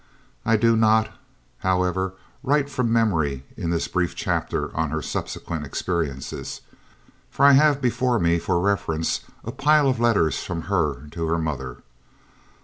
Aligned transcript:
I 0.47 0.55
do 0.57 0.75
not, 0.75 1.11
however, 1.59 2.13
write 2.41 2.71
from 2.71 2.91
memory 2.91 3.43
in 3.55 3.69
this 3.69 3.87
brief 3.87 4.15
chapter 4.15 4.75
on 4.75 4.89
her 4.89 5.03
subsequent 5.03 5.63
experiences, 5.63 6.61
for 7.29 7.45
I 7.45 7.51
have 7.51 7.83
before 7.83 8.17
me 8.17 8.39
for 8.39 8.59
reference 8.59 9.21
a 9.43 9.51
pile 9.51 9.87
of 9.87 9.99
letters 9.99 10.41
from 10.43 10.63
her 10.63 11.07
to 11.11 11.27
her 11.27 11.37
mother. 11.37 11.83